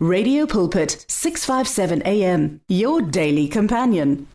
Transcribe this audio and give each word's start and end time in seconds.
Radio 0.00 0.46
Pulpit 0.46 1.04
657 1.08 2.02
AM 2.06 2.60
your 2.68 3.02
daily 3.02 3.48
companion. 3.48 4.28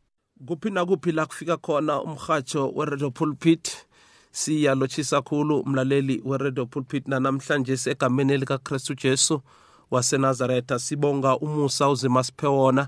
kuphi 0.46 0.70
nakuphi 0.70 1.12
la 1.14 1.26
kufika 1.26 1.58
khona 1.58 2.02
umhatsho 2.02 2.74
we-radio 2.76 3.12
pulpit? 3.12 3.86
Siyalochisa 4.32 5.22
khulu 5.22 5.60
umlaleli 5.64 6.22
we-radio 6.26 6.66
pulpit 6.66 7.08
nanamhlanje 7.08 7.78
segameni 7.78 8.38
likakristu 8.38 8.94
jesu 8.96 9.42
wasenazaretha. 9.92 10.80
Sibonga 10.80 11.38
umusa 11.38 11.90
uzima 11.90 12.24
siphe 12.24 12.48
wona. 12.48 12.88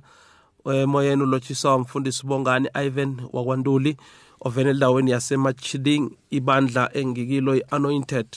Emoyeni 0.66 1.24
ulotshiswa 1.24 1.76
umfundisi 1.76 2.26
ubongani 2.26 2.70
ivan 2.86 3.22
wakwantuli 3.34 3.98
ovene 4.42 4.70
endaweni 4.70 5.12
yasemachiding 5.12 6.12
ibandla 6.30 6.90
engikilo 6.94 7.56
i-anointed 7.56 8.28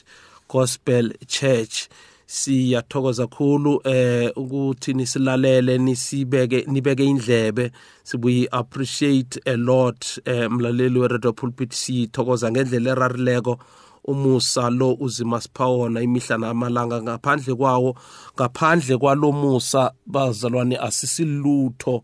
gospel 0.49 1.13
church. 1.27 1.89
Siyathokoza 2.29 3.27
khulu 3.27 3.81
eh 3.85 4.31
ukuthi 4.37 4.95
nisilalele 4.95 5.79
nisibeke 5.79 6.65
nibeke 6.69 7.05
indlebe. 7.05 7.71
Sibuyi 8.05 8.49
appreciate 8.53 9.41
a 9.47 9.57
lot 9.57 10.21
eh 10.25 10.49
mlaleli 10.51 10.99
we-radio 11.01 11.33
pulpit. 11.33 11.73
Sithokoza 11.73 12.51
ngendlela 12.51 12.91
erarileko. 12.91 13.59
Umusa 14.05 14.71
lo 14.71 14.97
uzima 15.01 15.41
siphawona 15.41 16.01
imihla 16.03 16.39
namalanga 16.39 17.03
ngaphandle 17.03 17.55
kwawo. 17.55 17.97
Ngaphandle 18.37 18.99
kwalomusa 18.99 19.93
bazalwane 20.07 20.77
asisilutho 20.77 22.03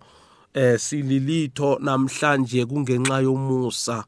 eh 0.55 0.79
sililitho. 0.79 1.79
Namhlanje 1.83 2.65
kungenxa 2.65 3.21
yomusa 3.21 4.05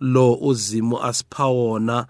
lo 0.00 0.34
uzimo 0.34 1.02
asiphawona 1.02 2.06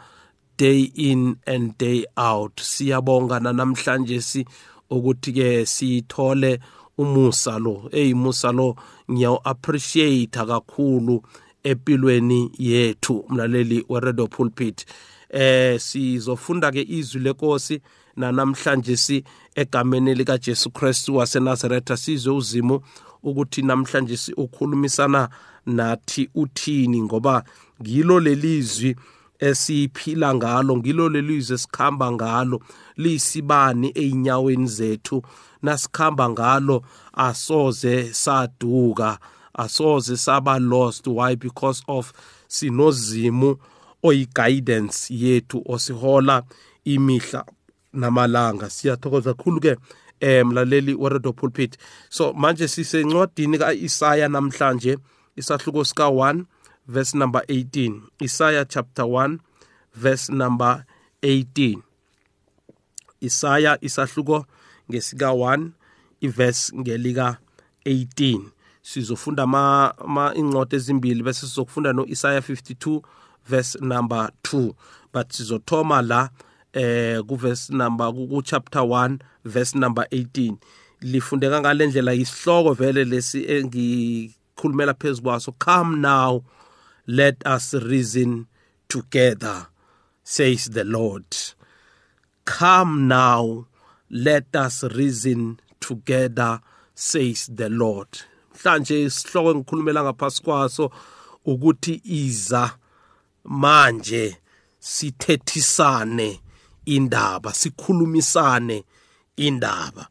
day 0.60 0.92
in 0.95 1.37
and 1.46 1.78
day 1.78 2.05
out. 2.16 2.60
Siyabonga 2.60 3.41
namhlanje 3.41 4.20
si 4.20 4.45
ukuthi 4.91 5.32
ke 5.32 5.66
sithole 5.66 6.60
umusa 6.98 7.59
lo. 7.59 7.88
Hey 7.92 8.12
musa 8.14 8.52
lo 8.52 8.77
ngiyaw 9.10 9.41
appreciate 9.45 10.37
kakhulu 10.37 11.23
empilweni 11.65 12.51
yethu 12.59 13.24
mlaleli 13.29 13.85
we-radio 13.88 14.26
pulpit. 14.26 14.85
Eh 15.30 15.80
sizofunda 15.80 16.70
ke 16.73 16.82
izwi 16.82 17.23
lenkosi 17.23 17.80
namhlanje 18.16 18.96
si 18.96 19.24
egameni 19.57 20.15
lika 20.15 20.38
Jesu 20.38 20.70
Kristu 20.70 21.16
waseNazaretha. 21.16 21.96
Sizwe 21.96 22.35
uzimo 22.35 22.82
ukuthi 23.23 23.63
namhlanje 23.63 24.16
si 24.16 24.32
ukhulumisana 24.32 25.29
nathi 25.66 26.29
uthini 26.35 27.02
ngoba 27.02 27.45
ngilo 27.82 28.20
lelizwi 28.20 28.96
esiphila 29.41 30.35
ngalo 30.35 30.77
ngilo 30.77 31.09
lelizwe 31.09 31.55
esikhamba 31.55 32.13
ngalo 32.13 32.60
liyisibani 32.96 33.93
einyaweni 33.95 34.66
zethu. 34.66 35.23
Nasikhamba 35.63 36.30
ngalo 36.30 36.82
asoze 37.13 38.13
saduka 38.13 39.19
asoze 39.55 40.16
saba 40.16 40.59
lost. 40.59 41.07
Why? 41.07 41.37
Because 41.37 41.82
of 41.88 42.13
sinozimu 42.49 43.57
oyi-guidance 44.02 45.15
yethu 45.15 45.63
osihola 45.66 46.43
imihla 46.85 47.45
namalanga. 47.93 48.71
Siyathokoza 48.71 49.35
kakhulu 49.35 49.60
ke 49.60 49.77
eh 50.21 50.45
mlaleli 50.47 50.95
weredo 50.95 51.32
pulpit. 51.32 51.77
So 52.10 52.32
manje 52.32 52.69
sisencwadini 52.69 53.59
ka-isaya 53.59 54.29
namhlanje 54.29 54.99
isahluko 55.37 55.85
sika-1 55.85 56.45
verse 56.91 57.15
number 57.19 57.43
18 57.49 58.02
isaya 58.19 58.65
chapter 58.65 59.05
1 59.05 59.38
verse 59.95 60.33
number 60.33 60.85
18 61.23 61.79
isaya 63.21 63.79
isahluko 63.80 64.47
ngesika-1 64.91 65.71
iverse 66.21 66.72
ngelika 66.77 67.37
18 67.87 68.41
sizofunda 68.82 69.47
ma, 69.47 69.94
ma 70.06 70.34
ingcwadi 70.34 70.77
ezimbili 70.77 71.22
bese 71.22 71.41
sizokufunda 71.47 71.93
no-isaya 71.93 72.41
52 72.41 73.03
verse 73.49 73.78
number 73.81 74.31
2 74.43 74.72
but 75.12 75.32
sizothoma 75.32 76.03
la 76.03 76.31
eh 76.72 77.22
kuverse 77.26 77.72
number 77.72 78.12
ku 78.12 78.43
chapter 78.43 78.82
1 78.82 79.19
verse 79.44 79.78
number 79.78 80.04
18 80.10 80.56
lifundeka 81.00 81.60
ngalendlela 81.60 82.14
isihloko 82.14 82.72
vele 82.72 83.04
lesi 83.04 83.44
engikhulumela 83.48 84.94
phezulu 84.94 85.22
kwaso. 85.22 85.53
Come 85.53 85.97
now 86.00 86.43
let 87.06 87.47
us 87.47 87.75
reason 87.75 88.47
together 88.88 89.66
says 90.22 90.66
the 90.66 90.84
lord. 90.84 91.25
Come 92.44 93.09
now 93.09 93.66
let 94.11 94.55
us 94.56 94.83
reason 94.84 95.61
together 95.81 96.61
says 96.94 97.50
the 97.55 97.69
lord. 97.69 98.09
Mhlanje 98.55 99.05
isihloko 99.05 99.50
engikhulumela 99.50 100.03
ngaphasi 100.03 100.43
kwaso 100.43 100.91
ukuthi 101.44 102.00
iza 102.05 102.71
manje 103.44 104.37
sithethisane 104.78 106.41
indaba 106.84 107.55
sikhulumisane 107.55 108.84
indaba. 109.37 110.09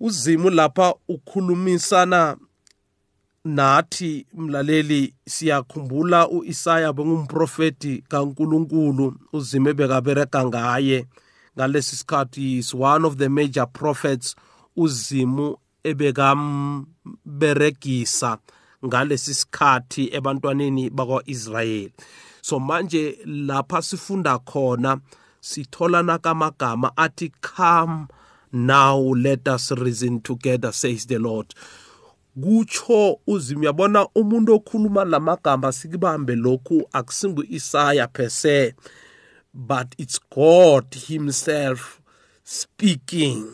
Uzimu 0.00 0.50
lapha 0.50 0.94
ukhulumisana 1.08 2.36
nathi 3.44 4.26
mlaleli 4.34 5.14
siyakhumbula 5.26 6.28
uIsaya 6.28 6.92
bengumprofeti 6.92 8.04
kaNkuluNkulu 8.08 9.14
uzime 9.32 9.74
bekabereka 9.74 10.46
ngaye. 10.46 11.06
Ngalesi 11.56 11.96
sikhathi 11.96 12.58
is 12.58 12.74
one 12.74 13.06
of 13.06 13.16
the 13.16 13.28
major 13.28 13.66
prophets 13.66 14.36
uzimu 14.76 15.56
ebekamberegisa 15.84 18.38
ngalesi 18.86 19.34
sikhathi 19.34 20.10
ebantwaneni 20.12 20.90
bakwa-Israyeli. 20.90 21.92
So 22.42 22.60
manje 22.60 23.18
lapha 23.26 23.82
sifunda 23.82 24.38
khona 24.38 25.00
sithola 25.40 26.02
nakamagama 26.02 26.96
athi 26.96 27.32
come 27.40 28.08
now 28.52 29.14
let 29.14 29.48
us 29.48 29.70
reason 29.72 30.20
together 30.20 30.72
says 30.72 31.06
the 31.06 31.18
lord. 31.18 31.54
Kutsho 32.40 33.18
uzimi 33.26 33.60
uyabona 33.60 34.08
umuntu 34.14 34.54
okhuluma 34.54 35.04
lamagama 35.04 35.72
sikubambe 35.72 36.34
lokhu 36.36 36.88
akusingu 36.92 37.44
isaya 37.48 38.08
per 38.08 38.30
se 38.30 38.74
but 39.54 39.94
it's 39.98 40.20
god 40.30 40.94
himself 40.94 42.00
speaking. 42.44 43.46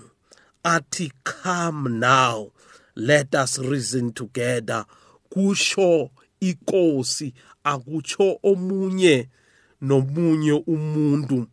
Athi 0.64 1.12
come 1.24 2.00
now 2.00 2.50
let 2.94 3.34
us 3.34 3.58
reason 3.58 4.12
together. 4.12 4.84
Kusho 5.30 6.10
inkosi 6.40 7.34
akutsho 7.64 8.38
omunye 8.42 9.28
nomunye 9.80 10.52
umuntu 10.52 11.46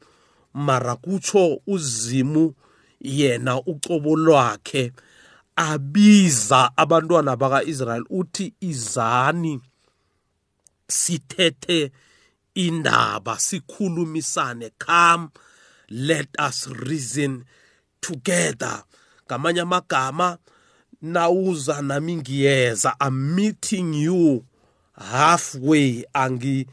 mara 0.54 0.96
kutsho 0.96 1.62
uzimu 1.68 2.54
yena 3.02 3.62
ucobo 3.62 4.16
lwakhe. 4.16 4.92
Abiza 5.56 6.72
abantwana 6.78 7.36
baka-Israyeli 7.36 8.06
uthi 8.10 8.54
izani 8.60 9.62
sithethe 10.88 11.92
indaba 12.56 13.40
sikhulumisane. 13.40 14.72
Come 14.80 15.30
let 15.90 16.28
us 16.40 16.68
reason 16.68 17.46
together. 18.02 18.84
Ngamanye 19.28 19.62
amagama 19.62 20.38
nawuza 21.02 21.82
nami 21.82 22.16
ngiyeza 22.16 22.96
i'm 23.08 23.36
meeting 23.36 23.94
you 23.94 24.46
halfway 25.12 26.06
angi 26.14 26.68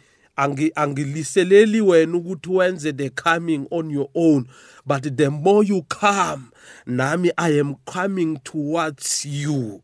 angiliseleli 0.74 1.80
wena 1.80 2.16
ukuthi 2.16 2.50
wenze 2.50 2.92
the 2.92 3.10
coming 3.10 3.66
on 3.70 3.90
your 3.90 4.08
own. 4.14 4.46
But 4.86 5.16
the 5.16 5.30
more 5.30 5.62
you 5.62 5.82
come 5.82 6.50
nami 6.86 7.30
i 7.36 7.58
am 7.58 7.76
coming 7.84 8.38
towards 8.38 9.25
you. 9.25 9.82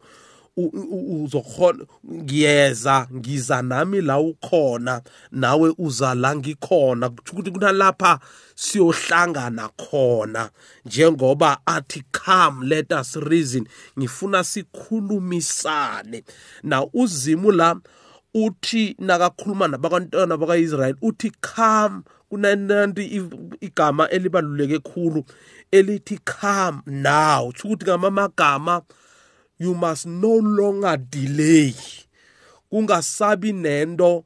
Uzokhona 0.56 1.84
ngiyeza 2.12 3.08
ngiza 3.14 3.62
nami 3.62 4.00
la 4.00 4.18
ukhona 4.18 5.02
nawe 5.32 5.74
uza 5.78 6.14
la 6.14 6.36
ngikhona. 6.36 7.06
Ukuthi 7.32 7.50
kunalapha 7.50 8.18
siyohlangana 8.54 9.68
khona. 9.68 10.50
Njengoba 10.84 11.58
athi 11.66 12.02
come 12.12 12.66
let 12.66 12.92
us 12.92 13.16
reason. 13.16 13.68
Ngifuna 13.98 14.44
sikhulumisane. 14.44 16.24
Na 16.62 16.86
uzimu 16.92 17.52
la 17.52 17.76
uthi 18.36 18.96
nakakhuluma 18.98 19.68
nabantwana 19.68 20.36
baka-israyeli 20.36 20.98
uthi 21.02 21.30
come 21.40 22.02
kunanti 22.28 23.04
igama 23.60 24.08
elibaluleke 24.10 24.78
khulu 24.78 25.24
elithi 25.72 26.18
come 26.24 26.82
now. 26.86 27.48
Ukuthi 27.48 27.84
ngamamagama 27.84 28.82
you 29.58 29.74
must 29.74 30.06
no 30.06 30.36
longer 30.36 30.96
delay. 30.96 31.74
Kungasabi 32.70 33.52
nento 33.52 34.24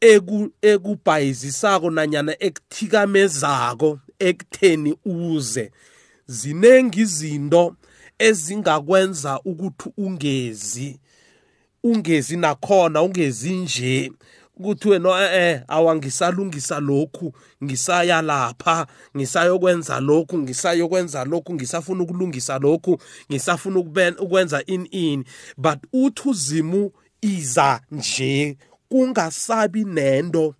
ekubhayizisako 0.00 1.90
nanyana 1.90 2.36
ekuthikamezako 2.42 3.98
ekutheni 4.18 4.96
uze. 5.04 5.72
Zinengi 6.26 7.00
izinto 7.00 7.76
ezingakwenza 8.18 9.40
ukuthi 9.44 9.90
ungezi. 9.96 11.00
Ungezi 11.84 12.36
nakhona 12.36 13.02
ungezi 13.02 13.52
nje 13.52 14.12
ukuthi 14.56 14.88
wena 14.88 15.22
eh, 15.22 15.42
eh 15.42 15.62
awangisalungisa 15.68 16.80
lokhu 16.80 17.32
ngisaya 17.64 18.22
lapha 18.22 18.86
ngisayokwenza 19.16 20.00
lokhu 20.00 20.38
ngisayokwenza 20.38 21.24
lokhu 21.24 21.54
ngisafuna 21.54 22.02
ukulungisa 22.02 22.58
lokhu 22.58 22.98
ngisafuna 23.30 23.78
ukwenza 24.18 24.62
in 24.66 24.88
in 24.90 25.24
but 25.56 25.78
uthi 25.92 26.28
uzimu 26.28 26.90
iza 27.20 27.80
nje 27.90 28.56
kungasabi 28.88 29.84
nento 29.84 30.54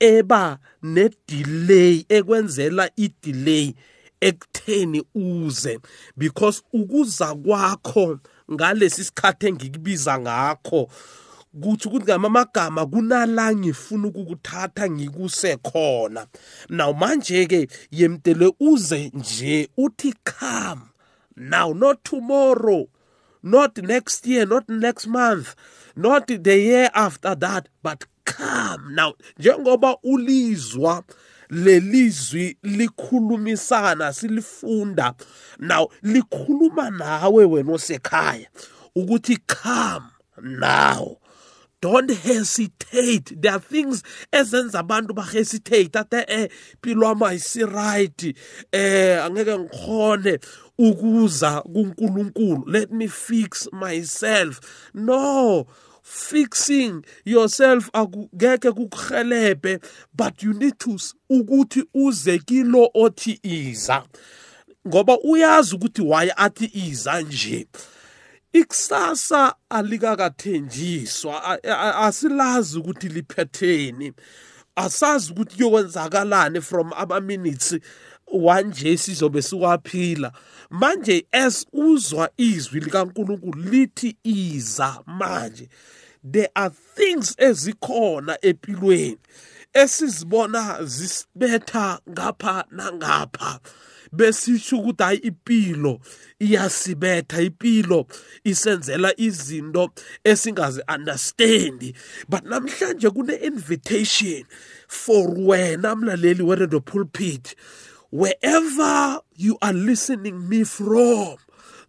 eba 0.00 0.58
ne-delay 0.82 2.04
ekwenzela 2.08 2.90
i-delay 2.96 3.74
ekutheni 4.22 5.02
uze. 5.14 5.78
Because 6.16 6.62
ukuza 6.72 7.34
kwakho 7.34 8.18
ngalesi 8.50 9.04
sikhathi 9.04 9.46
engikubiza 9.46 10.18
ngakho 10.18 10.88
kuthi 11.60 11.88
ukuthi 11.88 12.04
ngamamagama 12.04 12.86
kunala 12.86 13.54
ngifuna 13.54 14.08
ukukuthatha 14.08 14.90
ngikuse 14.90 15.56
khona. 15.56 16.26
Now 16.68 16.92
manje 16.92 17.46
ke 17.46 17.68
yemtele 17.90 18.52
uze 18.60 19.10
nje 19.14 19.68
uthi 19.76 20.14
come 20.24 20.82
now 21.36 21.72
not 21.72 22.04
tomorrow 22.04 22.88
not 23.42 23.78
next 23.78 24.26
year 24.26 24.46
not 24.46 24.68
next 24.68 25.06
month 25.06 25.54
not 25.96 26.26
the 26.26 26.56
year 26.56 26.90
after 26.94 27.34
that 27.34 27.68
but 27.82 28.04
come 28.24 28.94
now. 28.94 29.12
Njengoba 29.38 29.96
ulizwa 30.02 31.04
lelizwi 31.52 32.56
likhulumisana 32.62 34.12
silifunda. 34.12 35.14
Now 35.58 35.88
likhuluma 36.02 36.90
nawe 36.90 37.44
wena 37.44 37.72
osekhaya 37.72 38.48
ukuthi 38.96 39.36
come 39.46 40.10
now. 40.42 41.18
Don't 41.80 42.10
hesitate. 42.10 43.42
There 43.42 43.52
are 43.52 43.58
things 43.58 44.02
ezenza 44.32 44.78
abantu 44.78 45.14
bahesitate 45.14 45.96
ate 45.96 46.24
eh 46.28 46.48
impilo 46.74 47.06
wami 47.06 47.26
ayisi-right 47.26 48.34
eh 48.72 49.24
angeke 49.24 49.58
ngikhone 49.58 50.38
ukuza 50.78 51.62
kuNkulunkulu. 51.62 52.64
Let 52.66 52.92
me 52.92 53.08
fix 53.08 53.68
myself. 53.72 54.60
No 54.94 55.66
fixing 56.02 57.04
yourself 57.24 57.90
akungeke 57.92 58.72
kukuhelebhe 58.72 59.80
but 60.14 60.42
you 60.42 60.52
need 60.52 60.78
to 60.78 60.98
ukuthi 61.30 61.84
uze 61.94 62.38
kilo 62.38 62.90
othi 62.94 63.40
iza. 63.42 64.04
Ngoba 64.88 65.18
uyazi 65.18 65.74
ukuthi 65.74 66.02
why 66.02 66.30
athi 66.36 66.70
iza 66.74 67.22
nje. 67.22 67.66
Ikusasa 68.52 69.54
alikakathenjiswa 69.70 71.62
asilazi 71.96 72.78
ukuthi 72.78 73.08
liphetheni 73.08 74.12
asazi 74.76 75.32
ukuthi 75.32 75.56
kuyokwenzakalani 75.56 76.60
from 76.60 76.92
ama-minutes 76.92 77.78
wanje 78.32 78.96
sizobe 78.96 79.42
siwaphila. 79.42 80.32
Manje 80.70 81.26
as 81.32 81.66
uzwa 81.72 82.30
izwi 82.36 82.80
likaNkuluNkulu 82.80 83.62
lithi 83.70 84.16
iza 84.24 84.98
manje 85.06 85.68
there 86.24 86.48
are 86.54 86.70
things 86.94 87.34
ezikhona 87.38 88.38
empilweni 88.42 89.18
esizibona 89.74 90.84
zisibetha 90.84 92.00
ngapha 92.10 92.64
nangapha. 92.70 93.60
Besisho 94.12 94.78
ukuthi 94.78 95.02
hayi 95.02 95.18
impilo 95.18 96.00
iyasibetha 96.38 97.42
impilo 97.42 98.06
isenzela 98.44 99.20
izinto 99.20 99.90
esingazi 100.24 100.82
understand. 100.94 101.94
But 102.28 102.44
namhlanje 102.44 103.10
kune 103.10 103.34
invitation 103.34 104.44
for 104.88 105.28
wena 105.28 105.96
mlaleli 105.96 106.42
we 106.42 106.56
radio 106.56 106.80
pulpit 106.80 107.56
wherever 108.12 109.20
you 109.34 109.56
are 109.62 109.72
listening 109.72 110.48
me 110.48 110.62
from 110.64 111.36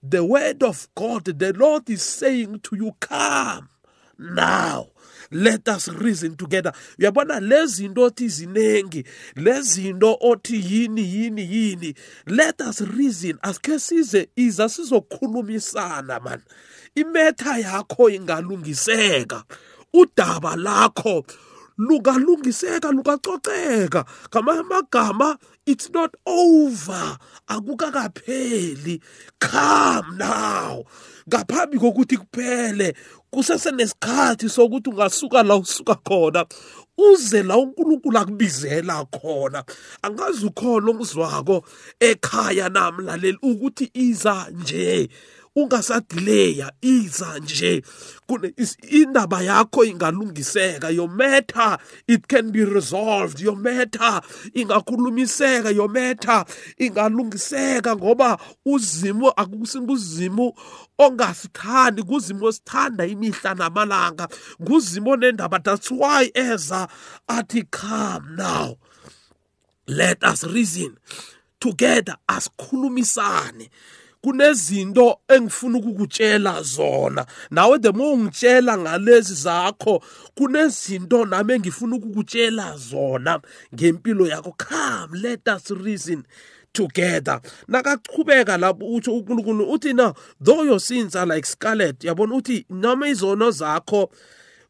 the 0.02 0.24
word 0.24 0.64
of 0.64 0.88
god 0.96 1.26
the 1.26 1.54
lord 1.54 1.90
is 1.90 2.02
saying 2.02 2.60
to 2.60 2.76
you 2.76 2.92
come 3.00 3.68
now. 4.18 4.88
Let 5.32 5.68
us 5.68 5.88
reason 5.88 6.36
together. 6.36 6.72
Uyabona 7.00 7.40
lezi 7.40 7.76
zinto 7.76 8.02
othi 8.02 8.28
zinengi 8.28 9.04
lezi 9.36 9.82
zinto 9.82 10.18
othi 10.22 10.56
yini 10.56 11.02
yini 11.02 11.42
yini. 11.42 11.96
Let 12.28 12.62
us 12.62 12.82
reason. 12.82 13.40
Asike 13.42 13.80
size 13.80 14.28
iza 14.36 14.70
sizokhulumisana 14.70 16.20
man. 16.20 16.42
Imetha 16.96 17.58
yakho 17.58 18.10
ingalungiseka. 18.10 19.44
Udaba 19.94 20.56
lakho 20.56 21.26
lukalungiseka 21.78 22.92
lukacoceka. 22.92 24.06
Ngamanye 24.30 24.60
amagama 24.60 25.38
it's 25.66 25.90
not 25.90 26.16
over. 26.26 27.18
Akukakapheli. 27.48 29.02
Come 29.40 30.18
now. 30.18 30.84
Ngaphambi 31.28 31.80
kokuthi 31.80 32.18
kuphele 32.18 32.96
kusesenesikhathi 33.32 34.50
sokuthi 34.50 34.90
ungasuka 34.90 35.44
la 35.44 35.56
usuka 35.56 35.96
khona 35.96 36.46
uze 36.98 37.44
la 37.44 37.58
uNkulunkulu 37.58 38.18
akubizela 38.18 39.06
khona. 39.06 39.64
Angazi 40.02 40.46
ukhona 40.46 40.92
ongizwako 40.92 41.66
ekhaya 42.00 42.70
namlaleli 42.70 43.38
ukuthi 43.42 43.92
iza 43.94 44.48
nje. 44.52 45.10
Ungasadileya 45.56 46.72
iza 46.82 47.40
nje. 47.40 47.84
Indaba 48.90 49.42
yakho 49.42 49.86
ingalungiseka. 49.86 50.90
Your 50.90 51.10
matter 51.10 51.78
it 52.08 52.28
can 52.28 52.52
be 52.52 52.66
resolved. 52.66 53.40
Your 53.40 53.56
matter 53.56 54.22
ingakhulumiseka. 54.56 55.76
Your 55.76 55.90
matter 55.90 56.46
ingalungiseka 56.78 57.96
ngoba 57.96 58.38
uzimo 58.66 59.30
akusinguzimu 59.32 60.54
ongasithandi 60.98 62.04
kuzimo 62.04 62.46
osithanda 62.46 63.06
imihla 63.06 63.54
namalanga. 63.56 64.28
Nguzimo 64.62 65.16
nendaba 65.16 65.64
that's 65.64 65.92
why 65.92 66.32
eza 66.34 66.88
athi 67.28 67.64
come 67.64 68.36
now 68.36 68.78
let 69.88 70.24
us 70.24 70.44
reason 70.44 70.98
together 71.60 72.16
asikhulumisane 72.28 73.70
kunezinto 74.24 75.20
engifuna 75.28 75.78
ukukutshela 75.78 76.62
zona. 76.64 77.26
Nawe 77.52 77.80
the 77.80 77.92
more 77.92 78.14
ungitshela 78.18 78.78
ngalezi 78.78 79.34
zakho 79.34 80.04
kunezinto 80.36 81.26
nami 81.26 81.54
engifuna 81.54 81.96
ukukutshela 81.96 82.78
zona 82.78 83.42
ngempilo 83.76 84.28
yakho. 84.28 84.56
Come 84.58 85.20
let 85.22 85.48
us 85.48 85.70
reason 85.72 86.24
together. 86.74 87.42
Nakachubeka 87.68 88.58
lapho 88.58 88.86
utsho 88.86 89.14
uNkulunkulu 89.14 89.72
uthi 89.72 89.94
na 89.94 90.14
though 90.44 90.64
your 90.66 90.80
sins 90.80 91.16
are 91.16 91.36
like 91.36 91.46
scarlet 91.48 92.04
yabona 92.04 92.36
uthi 92.36 92.66
noma 92.70 93.08
izono 93.08 93.52
zakho 93.52 94.10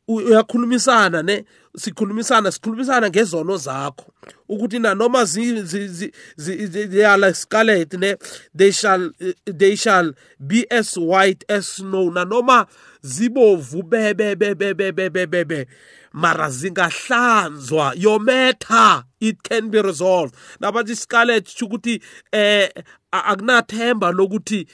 uyakhulumisana 0.08 1.24
ne 1.24 1.46
sikhulumisana 1.78 2.52
sikhulumisana 2.52 3.10
ngezono 3.10 3.58
zakho. 3.58 4.12
Ukuthi 4.50 4.80
na 4.80 4.94
noma 4.94 5.26
they 5.26 7.04
are 7.04 7.18
like 7.18 7.36
scarlet 7.36 7.94
ne 7.94 8.16
they 8.54 8.72
shall 8.72 9.12
they 9.46 9.76
shall 9.76 10.14
be 10.46 10.66
as 10.72 10.98
white 10.98 11.44
as 11.50 11.68
snow. 11.68 12.10
Na 12.10 12.24
noma 12.24 12.68
zibovu 13.04 13.84
bebe 13.84 14.36
bebe 14.36 14.74
bebe 14.74 15.26
bebe 15.26 15.68
mara 16.14 16.50
zingahlanzwa. 16.50 17.96
Matter 18.24 19.06
it 19.20 19.42
can 19.44 19.70
be 19.70 19.82
resolved. 19.82 20.36
Nabathi 20.62 20.96
scarlet 20.96 21.46
ukuthi 21.46 22.02
eh 22.32 22.70
akunathemba 23.14 24.12
lokuthi 24.12 24.68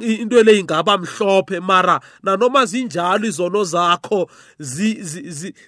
into 0.00 0.42
le 0.42 0.58
ingaba 0.58 0.98
mhlophe 0.98 1.60
mara 1.60 2.00
nanoma 2.22 2.66
zinjalo 2.66 3.26
izono 3.26 3.64
zakho 3.64 4.30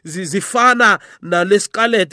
zifana 0.05 0.99
nale 1.23 1.61
scarlet 1.61 2.11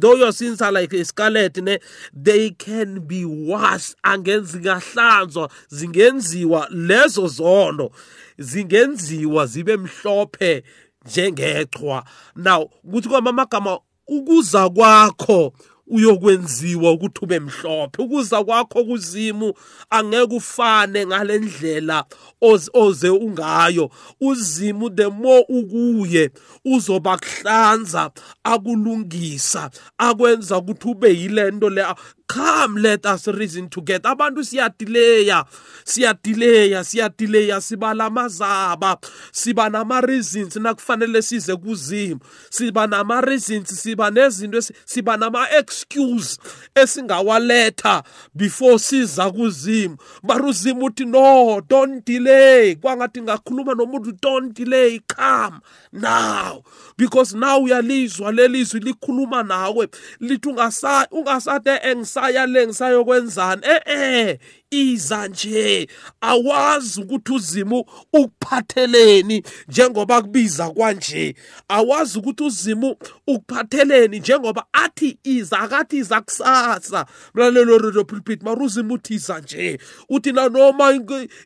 though 0.00 0.16
your 0.16 0.32
sins 0.32 0.62
are 0.62 0.72
like 0.72 0.92
a 0.92 1.04
scarlet 1.04 1.56
ne 1.56 1.78
they 2.12 2.50
can 2.50 3.00
be 3.00 3.24
washed 3.24 3.96
angenzi 4.02 4.58
ngahlanzwa 4.58 5.50
zingenziwa 5.68 6.68
lezo 6.70 7.26
zono 7.26 7.90
zingenziwa 8.38 9.46
zibe 9.46 9.76
mhlophe 9.76 10.64
njengechwa. 11.06 12.04
Now 12.36 12.70
ukuthi 12.84 13.08
kwamagama 13.08 13.80
ukuza 14.06 14.70
kwakho 14.70 15.52
uyokwenziwa 15.90 16.92
ukuthi 16.92 17.20
ube 17.22 17.40
mhlophe. 17.40 18.02
Ukuza 18.02 18.44
kwakho 18.44 18.84
kuzimu 18.84 19.54
angeke 19.90 20.36
ufane 20.36 21.06
ngalendlela 21.06 22.04
oze 22.74 23.08
ungayo. 23.08 23.90
Uzimu 24.20 24.90
the 24.90 25.08
more 25.08 25.44
ukuye 25.48 26.30
uzoba 26.64 27.18
kuhlanza 27.18 28.10
akulungisa 28.44 29.70
akwenza 29.98 30.58
ukuthi 30.58 30.88
ube 30.88 31.14
yilento 31.14 31.70
le 31.70 31.84
come 32.28 32.76
let 32.76 33.06
us 33.06 33.26
reason 33.28 33.68
together. 33.68 34.10
Abantu 34.10 34.44
siyadileya 34.44 35.44
siyadileya 35.84 36.84
siyadileya. 36.84 37.60
Siba 37.60 37.94
lamazaba 37.94 38.98
siba 39.32 39.68
nama-reasons 39.68 40.56
nakufanele 40.56 41.22
size 41.22 41.56
kuzimu 41.56 42.20
siba 42.50 42.86
nama-reasons 42.86 43.82
siba 43.82 44.10
nezinto 44.10 44.60
siba 44.84 45.16
nama-excuse 45.16 46.38
esingawaletha 46.74 48.02
before 48.34 48.78
siza 48.78 49.30
kuzimu 49.30 49.96
mara 50.22 50.44
uzimu 50.44 50.84
uthi 50.84 51.04
no 51.04 51.60
don't 51.68 52.06
delay. 52.06 52.74
Kwangathi 52.76 53.22
ngakhuluma 53.22 53.74
nomuntu 53.74 54.12
don't 54.20 54.54
delay 54.54 55.00
come 55.08 55.60
now. 55.92 56.62
Because 56.96 57.34
now 57.34 57.62
uyalizwa 57.62 58.32
lelizwi 58.32 58.80
likhuluma 58.80 59.42
nawe. 59.42 59.88
Lithi 60.20 60.48
ungasade 61.10 61.80
engisaya 61.82 62.17
le 62.46 62.66
ngisayokwenzani 62.66 63.62
eh 63.64 63.82
eh 63.86 64.38
iza 64.70 65.28
nje. 65.28 65.88
Awazi 66.20 67.00
ukuthi 67.00 67.32
uzimu 67.32 67.84
ukuphatheleni 68.12 69.42
njengoba 69.68 70.22
kubiza 70.22 70.70
kwanje. 70.70 71.34
Awazi 71.68 72.18
ukuthi 72.18 72.44
uzimu 72.44 72.96
ukuphatheleni 73.26 74.18
njengoba 74.18 74.64
athi 74.72 75.18
iza 75.24 75.58
akathi 75.58 75.96
iza 75.96 76.20
kusasa. 76.20 77.06
Mlalelo 77.34 77.78
radio 77.78 78.04
pulpit 78.04 78.42
mara 78.42 78.64
uzimu 78.64 78.94
uthi 78.94 79.14
iza 79.14 79.38
nje. 79.40 79.78
Uthi 80.08 80.32
nanoma 80.32 81.00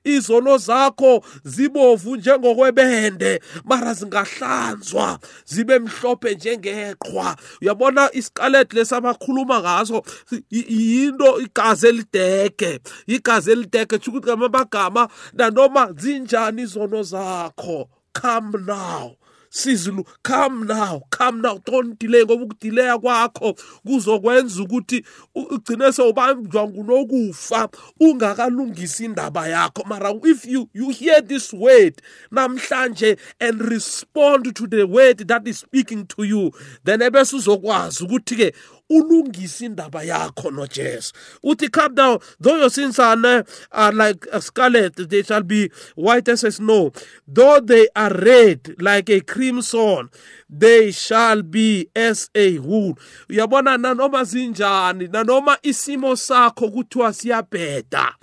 izono 0.04 0.58
zakho 0.58 1.24
zibovu 1.44 2.16
njengokwebende 2.16 3.40
mara 3.64 3.94
zingahlanzwa 3.94 5.18
zibe 5.44 5.78
mhlophe 5.78 6.34
njengeqhwa. 6.34 7.36
Uyabona 7.62 8.14
isikaleti 8.14 8.76
lesabakhuluma 8.76 9.60
ngaso 9.60 10.02
yinto 10.50 11.40
igazi 11.40 11.86
elidege 11.86 12.80
igazi 13.14 13.52
elidege 13.52 13.98
tsho 13.98 14.10
ukuthi 14.10 14.26
ngamabagama 14.26 15.08
nanoma 15.32 15.92
zinjani 15.92 16.62
izono 16.62 17.02
zakho? 17.02 17.88
Come 18.12 18.58
now. 18.66 19.16
Sizulu 19.52 20.06
come 20.22 20.66
now 20.66 21.02
come 21.10 21.42
now. 21.42 21.58
Don't 21.58 21.98
delay 21.98 22.24
ngoba 22.24 22.44
ukudileya 22.44 22.98
kwakho 22.98 23.54
kuzokwenza 23.86 24.62
ukuthi 24.62 25.04
ugcine 25.34 25.92
sewubanjwa 25.92 26.68
ngunokufa 26.68 27.68
ungakalungisi 28.00 29.04
indaba 29.04 29.48
yakho. 29.48 29.84
Mara 29.86 30.14
if 30.24 30.46
you, 30.46 30.70
you 30.72 30.88
hear 30.88 31.20
this 31.20 31.52
word 31.52 32.00
namhlanje 32.30 33.18
and 33.40 33.60
respond 33.60 34.54
to 34.54 34.66
the 34.66 34.86
word 34.86 35.18
that 35.28 35.46
is 35.46 35.58
speaking 35.58 36.06
to 36.06 36.24
you 36.24 36.52
then 36.84 37.02
ebese 37.02 37.36
uzokwazi 37.36 38.04
ukuthi-ke 38.04 38.54
ulungise 38.92 39.64
indaba 39.64 40.02
yakho 40.04 40.50
nojesu. 40.50 41.12
Uthi 41.44 41.70
come 41.72 41.94
down. 41.94 42.18
Though 42.40 42.56
your 42.56 42.70
sins 42.70 42.98
are, 42.98 43.16
ne, 43.16 43.42
are 43.70 43.92
like 43.92 44.26
a 44.32 44.40
scarlet 44.40 44.96
they 44.96 45.22
shall 45.22 45.42
be 45.42 45.70
white 45.94 46.28
as 46.28 46.40
snow. 46.40 46.92
Though 47.26 47.60
they 47.60 47.88
are 47.96 48.12
red 48.12 48.74
like 48.78 49.10
a 49.10 49.20
crimson 49.20 50.10
they 50.48 50.90
shall 50.92 51.42
be 51.42 51.88
as 51.96 52.30
a 52.34 52.58
wool. 52.58 52.98
Uyabona 53.28 53.78
nanoma 53.78 54.24
zinjani 54.24 55.08
nanoma 55.08 55.58
isimo 55.62 56.16
sakho 56.16 56.70
kuthiwa 56.70 57.12
siyabheda 57.12 58.14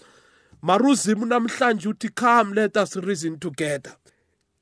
maruzimu 0.61 1.25
namhlanje 1.25 1.89
uthi 1.89 2.09
come 2.15 2.53
let 2.53 2.77
us 2.77 2.95
reason 2.97 3.39
together. 3.39 3.95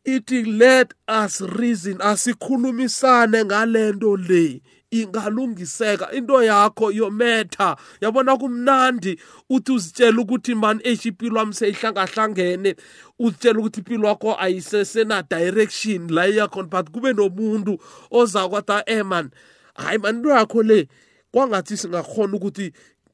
Ithi 0.06 0.46
let 0.58 0.94
us 1.08 1.42
reason. 1.42 1.98
Asikhulumisane 1.98 3.44
ngalento 3.44 4.16
le. 4.18 4.62
Ingalungiseka. 4.92 6.12
Into 6.12 6.34
yakho 6.44 6.92
yometha. 6.92 7.78
Yabona 8.02 8.38
kumnandi 8.38 9.20
uthi 9.50 9.72
uzitshela 9.72 10.22
ukuthi 10.22 10.56
mani 10.56 10.82
eish 10.84 11.06
impilo 11.06 11.40
wami 11.40 11.54
seyihlangahlangene. 11.54 12.76
Uzitshela 13.20 13.60
ukuthi 13.60 13.80
impilo 13.80 14.08
yakho 14.08 14.36
ayisesena 14.40 15.24
direction 15.24 16.08
la 16.08 16.28
iyakhona 16.28 16.70
but 16.70 16.92
kube 16.92 17.14
nomuntu 17.14 17.80
oza 18.12 18.50
kwata 18.50 18.84
eh 18.86 19.06
man 19.06 19.30
hayi 19.76 19.98
mani 19.98 20.18
into 20.18 20.30
yakho 20.30 20.64
le 20.64 20.88
kwangathi 21.32 21.78
singakhona 21.78 22.38
ukuthi 22.38 22.74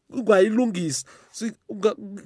ungayilungisa. 0.09 1.05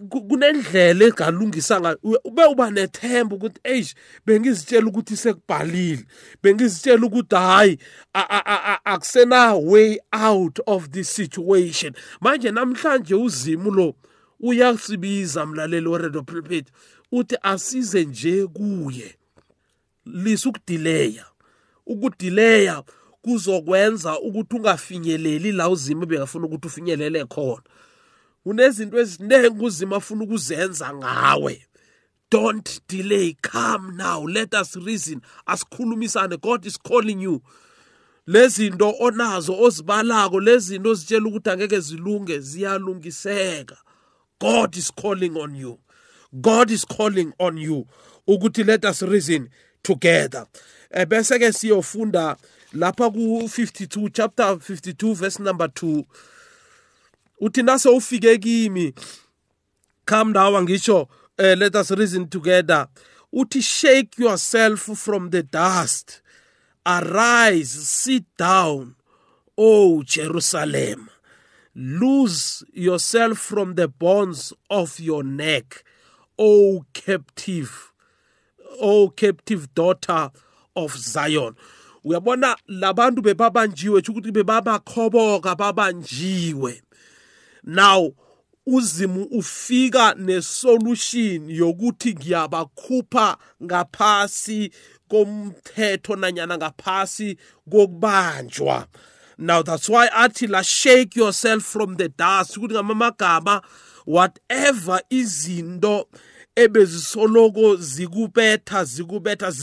Kunendlela 0.09 1.05
engalungisa 1.05 1.79
ngayo 1.81 1.97
ube 2.23 2.45
uba 2.45 2.71
nethemba 2.71 3.35
ukuthi 3.35 3.59
eish 3.63 3.95
bengizitshela 4.25 4.87
ukuthi 4.87 5.17
sekubhalile. 5.17 6.03
Bengizitshela 6.43 7.05
ukuthi 7.05 7.35
hayi 7.35 7.77
akusena 8.85 9.55
way 9.55 9.99
out 10.11 10.59
of 10.67 10.89
this 10.89 11.09
situation. 11.09 11.93
Manje 12.21 12.51
namhlanje 12.51 13.15
uzimu 13.15 13.71
lo 13.71 13.95
uyasibiza 14.39 15.45
mlaleli 15.45 15.87
weredo 15.87 16.23
pulpit 16.23 16.67
uthi 17.11 17.37
asize 17.43 18.05
nje 18.05 18.47
kuye. 18.47 19.15
Lisa 20.05 20.49
ukudileya. 20.49 21.25
Ukudileya 21.85 22.83
kuzokwenza 23.21 24.19
ukuthi 24.19 24.55
ungafinyeleli 24.55 25.51
la 25.51 25.69
uzima 25.69 26.05
bengafuna 26.05 26.45
ukuthi 26.45 26.67
ufinyelele 26.67 27.25
khona. 27.25 27.61
Kunezinto 28.47 28.99
eziningi 28.99 29.65
uzima 29.65 29.95
afuna 29.95 30.23
ukuzenza 30.23 30.93
ngawe. 30.93 31.65
Don't 32.31 32.81
delay. 32.87 33.35
Come 33.41 33.97
now. 33.97 34.25
Let 34.25 34.53
us 34.53 34.75
reason. 34.75 35.21
Asikhulumisane. 35.45 36.37
God 36.41 36.65
is 36.65 36.77
calling 36.77 37.21
you. 37.21 37.41
Lezinto 38.27 38.93
onazo 38.99 39.61
ozibalako 39.61 40.39
lezinto 40.39 40.89
ozitshela 40.89 41.27
ukuthi 41.27 41.49
angeke 41.49 41.79
zilunge 41.79 42.39
ziyalungiseka. 42.39 43.77
God 44.39 44.75
is 44.77 44.91
calling 44.91 45.37
on 45.37 45.55
you. 45.55 45.79
God 46.33 46.71
is 46.71 46.85
calling 46.85 47.33
on 47.39 47.57
you 47.57 47.85
ukuthi 48.27 48.65
let 48.65 48.85
us 48.85 49.01
reason 49.01 49.49
together. 49.83 50.45
Bese 51.07 51.39
ke 51.39 51.53
siyofunda 51.53 52.37
lapha 52.73 53.09
ku-52 53.11 54.13
chapter 54.13 54.55
52 54.55 55.15
verse 55.15 55.39
number 55.39 55.67
2 55.67 56.03
uthi 57.41 57.63
nase 57.63 57.89
ufike 57.89 58.37
kimi 58.37 58.93
come 60.05 60.33
now 60.33 60.51
ngisho 60.61 61.07
uh, 61.39 61.55
let 61.57 61.75
us 61.75 61.91
reason 61.91 62.27
together. 62.27 62.87
Uthi 63.33 63.61
shake 63.61 64.17
yourself 64.17 64.79
from 64.79 65.29
the 65.29 65.43
dust. 65.43 66.21
Arise 66.85 67.69
sit 67.69 68.23
down 68.37 68.95
o 69.57 70.01
jerusalem. 70.03 71.09
Lose 71.75 72.63
yourself 72.73 73.37
from 73.37 73.75
the 73.75 73.87
bonds 73.87 74.53
of 74.69 74.99
your 74.99 75.23
neck 75.23 75.83
o 76.39 76.83
captive 76.93 77.91
o 78.81 79.09
captive 79.09 79.73
daughter 79.75 80.31
of 80.75 80.95
zion. 80.97 81.55
Uyabona 82.05 82.55
labantu 82.67 83.21
bebabanjiwe 83.21 84.01
ukuthi 84.01 84.31
bebabakhoboka 84.31 85.55
babanjiwe. 85.55 86.81
Now 87.67 88.13
uzimu 88.65 89.23
ufika 89.23 90.13
nesolution 90.13 91.49
yokuthi 91.49 92.13
ngiyabakhupha 92.13 93.37
ngaphasi 93.63 94.71
komthetho 95.09 96.15
nanyana 96.15 96.57
ngaphasi 96.57 97.37
kokubanjwa. 97.69 98.87
Now 99.37 99.61
that's 99.61 99.89
why 99.89 100.09
athi 100.13 100.47
la 100.47 100.61
shake 100.61 101.15
yourself 101.15 101.63
from 101.63 101.95
the 101.95 102.09
dust 102.09 102.57
ukuthi 102.57 102.73
ngamamagama 102.73 103.61
whatever 104.05 105.01
izinto 105.09 106.07
ebezisoloko 106.55 107.75
zikubetha 107.75 108.83
zikubetha 108.83 109.53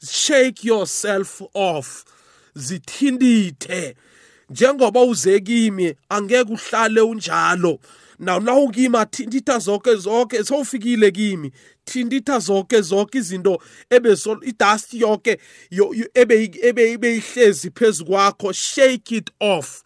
shake 0.00 0.68
yourself 0.68 1.42
off 1.54 2.04
zithindithe 2.54 3.96
njengoba 4.50 5.00
uze 5.00 5.40
kimi 5.40 5.94
angeke 6.08 6.52
uhlale 6.52 7.00
unjalo. 7.00 7.78
Naw 8.18 8.40
na 8.40 8.54
ukima 8.54 9.06
thinditha 9.06 9.58
zonke 9.58 9.96
zonke 9.96 10.44
sowufikile 10.44 11.10
kimi. 11.10 11.52
Thinditha 11.84 12.38
zonke 12.38 12.80
zonke 12.80 13.18
izinto 13.18 13.58
ebesol 13.90 14.38
idust 14.42 14.94
yonke 14.94 15.38
ebe 16.14 16.50
ebe 16.62 17.16
ihlezi 17.16 17.70
phezukwakho 17.70 18.52
shake 18.52 19.16
it 19.16 19.30
off. 19.40 19.83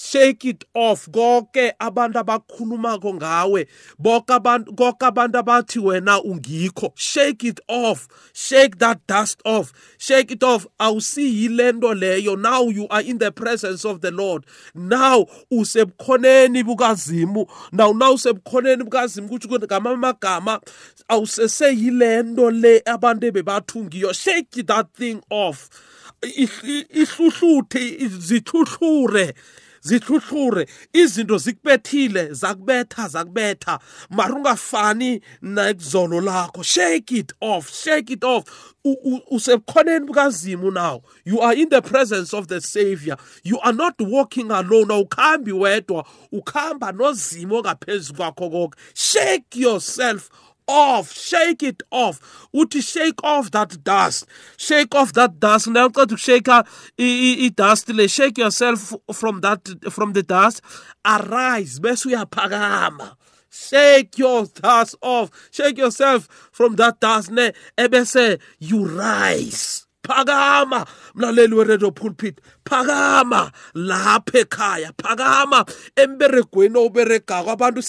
Shake 0.00 0.44
it 0.44 0.64
off. 0.74 1.08
Konke 1.10 1.72
abantu 1.78 2.18
abakhulumako 2.18 3.14
ngawe. 3.14 3.66
Bonke 3.98 4.32
abantu 4.34 4.72
konke 4.74 5.06
abantu 5.06 5.38
abathi 5.38 5.78
wena 5.78 6.22
ungikho. 6.22 6.92
Shake 6.94 7.44
it 7.44 7.60
off. 7.68 8.08
Shake 8.32 8.78
that 8.78 9.06
dust 9.06 9.42
off. 9.44 9.72
Shake 9.98 10.30
it 10.30 10.42
off. 10.42 10.66
Awusiyile 10.78 11.72
nto 11.72 11.94
leyo. 11.94 12.36
Now 12.38 12.68
you 12.68 12.86
are 12.88 13.02
in 13.02 13.18
the 13.18 13.30
presence 13.30 13.84
of 13.84 14.00
the 14.00 14.10
lord. 14.10 14.46
Now 14.74 15.26
usebukhoneni 15.52 16.64
bukazimu. 16.64 17.46
Now 17.72 17.92
now 17.92 18.14
usebukhoneni 18.14 18.84
bukazimu 18.84 19.28
kutsho 19.28 19.48
ukuthi 19.48 19.66
ngamamagama 19.66 20.60
awuseseyile 21.08 22.22
nto 22.22 22.50
le 22.50 22.82
abantu 22.86 23.26
ebebathungiyo 23.26 24.12
shake 24.12 24.62
that 24.62 24.86
thing 24.96 25.20
off. 25.30 25.68
Ihluhluthe 26.22 28.08
zithuhlure 28.08 29.34
zihluhlure 29.82 30.66
izinto 30.92 31.38
zikubethile 31.38 32.34
zakubetha 32.34 33.08
zakubetha. 33.08 33.78
Mara 34.10 34.34
ungafani 34.34 35.20
nekuzolo 35.42 36.20
lakho. 36.20 36.62
Shake 36.62 37.12
it 37.16 37.32
off 37.40 37.70
shake 37.70 38.12
it 38.12 38.24
off. 38.24 38.44
Usebukhoneni 39.30 40.06
bukazimu 40.06 40.72
now. 40.72 41.02
You 41.24 41.40
are 41.40 41.54
in 41.54 41.68
the 41.68 41.82
presence 41.82 42.32
of 42.34 42.48
the 42.48 42.60
savior. 42.60 43.16
You 43.42 43.58
are 43.60 43.72
not 43.72 43.94
walking 44.00 44.50
alone. 44.50 44.88
Awukhambi 44.88 45.52
wedwa. 45.52 46.04
Ukhamba 46.32 46.92
nozimo 46.92 47.56
ongaphezu 47.56 48.14
kwakho 48.14 48.50
konke 48.50 48.78
shake 48.94 49.56
yourself 49.60 50.30
off 50.70 51.12
shake 51.12 51.62
it 51.62 51.82
off. 51.90 52.48
Uthi 52.54 52.82
shake 52.82 53.22
off 53.24 53.50
that 53.50 53.82
dust. 53.82 54.26
Shake 54.56 54.94
off 54.94 55.12
that 55.14 55.40
dust. 55.40 55.66
Nawuceda 55.66 56.06
ukushaka 56.06 56.66
i-dust 56.98 57.88
le. 57.88 58.08
Shake 58.08 58.38
yourself 58.38 58.94
from 59.12 59.40
that 59.40 59.68
from 59.90 60.12
the 60.12 60.22
dust. 60.22 60.62
Arise 61.04 61.80
bese 61.80 62.06
uyaphakama. 62.06 63.16
Shake 63.50 64.18
your 64.18 64.46
dust 64.46 64.94
off. 65.02 65.30
Shake 65.50 65.78
yourself 65.78 66.28
from 66.52 66.76
that 66.76 67.00
dust 67.00 67.30
ne 67.30 67.52
ebese 67.76 68.40
you 68.58 68.86
rise. 68.86 69.86
Phakama 70.04 70.86
mlaleli 71.14 71.54
weredio 71.54 71.94
pulpit. 71.94 72.40
Phakama 72.64 73.50
lapha 73.74 74.38
ekhaya 74.38 74.92
phakama 75.02 75.64
emberegweni 75.96 76.76
owuberegako 76.78 77.50
abantu 77.50 77.82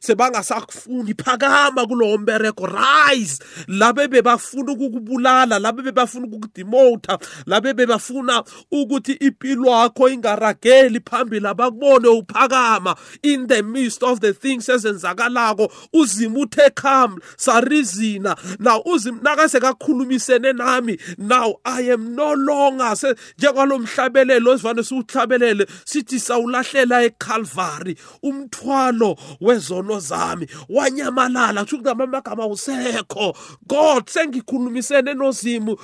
sebangasakufuni. 0.00 1.14
Phakama 1.14 1.86
kulowo 1.86 2.18
mberego 2.18 2.66
rise! 2.66 3.38
Labe 3.68 4.08
bebafuna 4.08 4.72
ukukubulala 4.72 5.58
labe 5.58 5.82
bebafuna 5.82 6.26
ukukudimota 6.26 7.18
labe 7.46 7.74
bebafuna 7.74 8.44
ukuthi 8.72 9.12
impilo 9.12 9.70
yakho 9.70 10.08
ingarageli 10.08 11.00
phambili. 11.00 11.46
Abakubone 11.46 12.08
uphakama 12.08 12.96
in 13.22 13.46
the 13.46 13.62
midst 13.62 14.02
of 14.02 14.20
the 14.20 14.32
things 14.32 14.68
ezenzakalako. 14.68 15.72
Uzima 15.94 16.38
uthe 16.40 16.70
come 16.74 17.18
sarizina. 17.36 18.36
Now 18.60 18.82
uzima 18.86 19.20
nakasekakhulumisene 19.22 20.52
nami 20.56 20.98
now 21.18 21.54
i 21.64 21.80
am 21.92 22.14
no 22.14 22.32
longer 22.34 22.96
njengaloo 23.38 23.78
mhlabelelo 23.78 24.54
esivane 24.54 24.82
siwuhlabelele 24.82 25.66
sithi 25.84 26.20
sawulahlela 26.20 27.02
eCalvary 27.04 27.96
umthwalo 28.22 29.16
wezono 29.40 30.00
zami 30.00 30.46
wanyamalala. 30.68 31.64
Kusho 31.64 31.76
ukuthi 31.76 31.90
amagama 31.90 32.42
awusekho. 32.42 33.36
God 33.66 34.08
sengikhulumisene 34.08 35.14
nozimu 35.14 35.76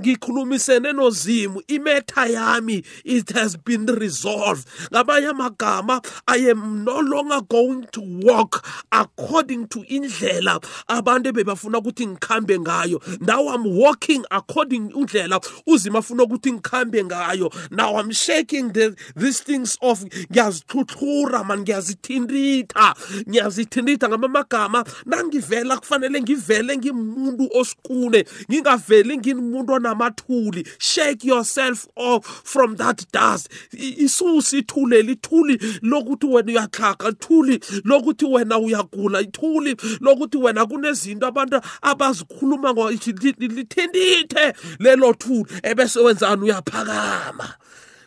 ngikhulumisene 0.00 0.92
nozimu. 0.92 1.62
Imetha 1.68 2.26
yami 2.26 2.84
it 3.04 3.30
has 3.30 3.56
been 3.56 3.86
resolved. 3.86 4.66
Ngamanye 4.92 5.28
amagama 5.28 6.04
i 6.28 6.50
am 6.50 6.84
no 6.84 7.00
longer 7.00 7.40
going 7.48 7.86
to 7.92 8.00
walk 8.22 8.66
according 8.92 9.66
to 9.68 9.84
indlela 9.84 10.60
abantu 10.88 11.32
bebafuna 11.32 11.78
ukuthi 11.78 12.06
ngikhambe 12.06 12.58
ngayo. 12.58 13.00
Now 13.20 13.48
i'm 13.48 13.64
walking 13.64 14.24
according 14.30 14.90
indlela 14.90 15.40
uzima 15.66 15.98
afuna 15.98 16.22
ukuthi 16.22 16.52
ngikhambe 16.52 16.89
ngihambe 16.90 17.04
ngayo. 17.04 17.70
Now 17.70 17.96
i'm 17.96 18.10
shaking 18.10 18.72
the, 18.72 18.96
these 19.16 19.40
things 19.40 19.78
off. 19.80 20.04
Ngiyazithuthura 20.04 21.46
man 21.46 21.60
ngiyazithinditha. 21.64 22.94
Ngiyazithinditha 23.28 24.08
ngamamagama. 24.08 24.84
Nangivela 25.06 25.76
kufanele 25.78 26.20
ngivele 26.20 26.76
ngimuntu 26.76 27.48
osikune. 27.54 28.24
Ngingaveli 28.50 29.18
ngimuntu 29.18 29.72
onamathuli. 29.72 30.66
Shake 30.78 31.24
yourself 31.24 31.88
off 31.96 32.26
from 32.44 32.76
that 32.76 33.04
dust. 33.12 33.48
Isusi 33.72 34.58
ithule 34.58 35.02
lithuli 35.02 35.58
lokuthi 35.82 36.26
wena 36.26 36.52
uyaxhaga 36.52 37.08
ithuli 37.08 37.60
lokuthi 37.84 38.24
wena 38.24 38.58
uyagula 38.58 39.20
ithuli 39.20 39.76
lokuthi 40.00 40.38
wena 40.38 40.66
kunezinto 40.66 41.26
abantu 41.26 41.60
abazikhuluma 41.82 42.90
lithindithe 42.90 44.54
lelo 44.78 45.12
thuli. 45.12 45.44
Ebese 45.62 46.00
wenzani? 46.00 46.40
Uyaphaka 46.42 46.79
uyaphakama. 46.80 47.54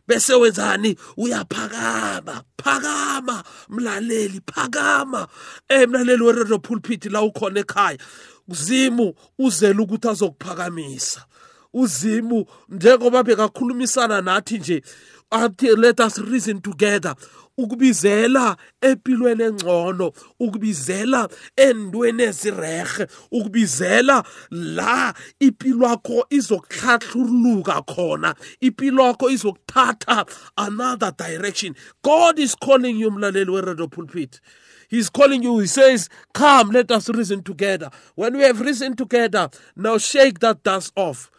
Bese 0.07 0.33
wenzani? 0.33 0.97
Uyaphakama. 1.17 2.43
Phakama 2.57 3.43
mlaleli 3.69 4.41
phakama. 4.45 5.27
Eh 5.69 5.88
mlaleli 5.88 6.23
weredio 6.23 6.59
pulpit 6.59 7.05
la 7.05 7.21
ukhona 7.21 7.59
ekhaya. 7.59 7.97
Uzimu 8.47 9.13
uzele 9.39 9.81
ukuthi 9.81 10.07
azokuphakamisa. 10.07 11.25
Uzimu 11.73 12.45
njengoba 12.69 13.23
bekakhulumisana 13.23 14.21
nathi 14.21 14.57
nje 14.57 14.83
athi 15.31 15.75
let 15.75 15.99
us 15.99 16.17
reason 16.17 16.62
together. 16.62 17.15
Ukubizela 17.57 18.57
empilweni 18.81 19.43
engcono 19.43 20.11
ukubizela 20.39 21.29
endweni 21.55 22.23
ezirehe 22.23 23.07
ukubizela 23.31 24.23
la 24.51 25.13
impilo 25.39 25.87
yakho 25.87 26.25
izokuhlahluluka 26.29 27.81
khona 27.81 28.35
impilo 28.61 29.03
yakho 29.03 29.29
izokuthatha 29.29 30.25
another 30.57 31.13
direction 31.17 31.75
god 32.03 32.39
is 32.39 32.55
calling 32.55 32.99
you 32.99 33.11
mlaleli 33.11 33.51
we-radio 33.51 33.87
pulpit 33.87 34.41
He's 34.89 35.09
calling 35.09 35.41
you. 35.41 35.57
He 35.57 35.65
says, 35.65 36.07
Come, 36.35 36.69
let 36.69 36.91
us 36.91 37.09
reason 37.09 37.41
together. 37.41 37.89
When 38.13 38.37
we 38.37 38.43
have 38.43 38.61
reasoned 38.61 38.95
together, 38.95 39.49
now 39.75 39.97
shake 39.97 40.37
that 40.41 40.61
dust 40.61 40.93
off. 40.95 41.31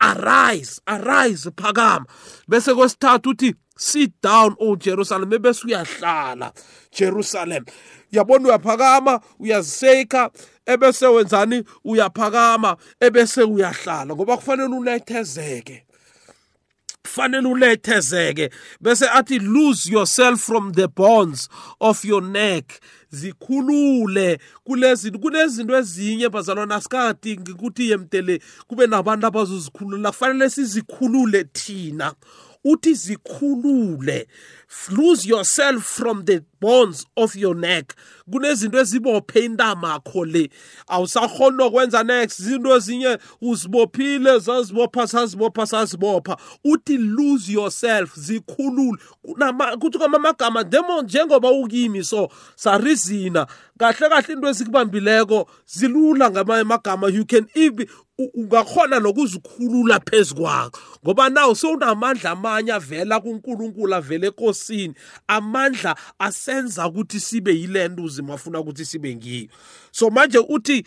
Arise, 0.00 0.80
arise, 0.88 1.44
phakama. 1.44 2.06
Bese 2.48 2.74
kwesithathu 2.74 3.30
uthi 3.30 3.54
sit 3.76 4.12
down 4.22 4.56
o 4.58 4.76
Jerusalem 4.76 5.32
ebese 5.32 5.66
uyahlala. 5.66 6.52
Jerusalem 6.92 7.64
yabona 8.12 8.48
uyaphakama 8.48 9.20
uyaziseka 9.38 10.30
ebese 10.66 11.06
wenzani? 11.06 11.64
Uyaphakama 11.84 12.76
ebese 13.00 13.42
uyahlala 13.42 14.14
ngoba 14.14 14.36
kufanele 14.36 14.74
ulethezeke 14.76 15.84
kufanele 17.12 17.48
ulethezeke 17.48 18.50
bese 18.80 19.08
athi 19.08 19.38
lose 19.38 19.92
yourself 19.92 20.40
from 20.40 20.72
the 20.72 20.88
bonds 20.88 21.48
of 21.80 22.04
your 22.04 22.22
neck. 22.22 22.80
Zikhulule 23.10 24.38
kulezi 24.64 25.10
kunezinto 25.10 25.76
ezinye 25.76 26.28
bazalwana 26.28 26.80
sikadingi 26.80 27.52
ukuthi 27.52 27.90
yemtele 27.90 28.40
kube 28.66 28.86
nabantu 28.86 29.26
abazozikhulula. 29.26 30.10
Kufanele 30.10 30.50
sizikhulule 30.50 31.44
thina. 31.44 32.14
Uthi 32.64 32.94
zikhulule 32.94 34.26
lose 34.90 35.28
yourself 35.28 35.84
from 35.84 36.24
the 36.24 36.40
bonds 36.60 37.06
of 37.16 37.36
your 37.36 37.54
neck 37.56 37.94
kunezinto 38.30 38.78
ezibophe 38.78 39.40
intamakho 39.44 40.24
le. 40.24 40.50
Awusakhona 40.88 41.56
nokwenza 41.56 42.02
next 42.02 42.40
izinto 42.40 42.76
ezinye 42.76 43.18
uzibophile 43.40 44.38
zazibopha 44.38 45.06
sazibopha 45.06 45.66
sazibopha. 45.66 46.36
Uthi 46.64 46.98
lose 46.98 47.52
yourself 47.52 48.18
zikhulule. 48.18 48.98
Kuthi 49.80 49.98
kwamamagama 49.98 50.64
demo 50.64 51.02
njengoba 51.02 51.50
ukimi 51.50 52.04
so 52.04 52.28
sarizina. 52.56 53.46
Kahle 53.78 54.08
kahle 54.08 54.34
into 54.34 54.48
ezikubambileko 54.48 55.50
zilula 55.66 56.30
ngamanye 56.30 56.60
amagama. 56.60 57.08
You 57.08 57.24
can 57.24 57.46
even 57.54 57.86
ungakhona 58.34 59.00
nokuzikhulula 59.00 60.00
phezu 60.00 60.34
kwakho. 60.34 60.80
Ngoba 61.04 61.28
naw 61.28 61.54
sewunamandla 61.54 62.30
amanye 62.30 62.72
avela 62.72 63.20
kunkulunkulu 63.20 63.94
avele 63.94 64.26
ekosini. 64.26 64.94
Amandla 65.28 65.96
asenza 66.18 66.88
ukuthi 66.88 67.20
sibe 67.20 67.52
yile 67.52 67.88
nto 67.88 68.08
uzima 68.12 68.34
afuna 68.34 68.60
ukuthi 68.60 68.84
sibe 68.84 69.14
ngiyo. 69.16 69.48
So 69.90 70.10
manje 70.10 70.38
uthi 70.38 70.84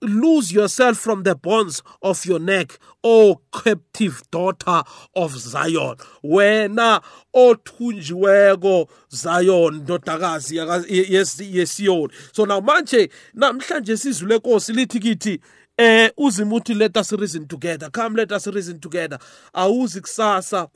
lose 0.00 0.52
yourself 0.52 0.98
from 0.98 1.22
the 1.22 1.34
bonds 1.34 1.82
of 2.02 2.24
your 2.26 2.40
neck 2.40 2.78
o 3.04 3.40
captive 3.52 4.22
daughter 4.30 4.82
of 5.14 5.36
zion. 5.36 5.96
Wena 6.24 7.00
othunjiweko 7.34 8.88
zion 9.08 9.74
ndodakazi 9.74 10.56
yesiyoni. 10.56 12.12
So 12.32 12.44
now 12.44 12.60
manje 12.60 13.10
namhlanje 13.34 13.96
sizwi 13.96 14.28
lenkosi 14.28 14.72
lithi 14.72 15.00
kithi 15.00 15.40
eh 15.76 16.10
uzima 16.16 16.56
uthi 16.56 16.74
let 16.74 16.96
us 16.96 17.12
reason 17.12 17.46
together. 17.46 17.90
Come 17.90 18.16
let 18.16 18.32
us 18.32 18.46
reason 18.46 18.80
together. 18.80 19.18
Awuzi 19.54 20.00
kusasa 20.00 20.68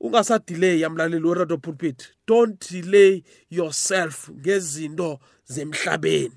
ungasadelay 0.00 0.80
yamlaleli 0.80 1.26
weradio 1.26 1.62
pulpit. 1.62 2.12
Don't 2.26 2.70
delay 2.70 3.22
yourself 3.50 4.30
ngezinto 4.30 5.18
zemhlabeni. 5.50 6.32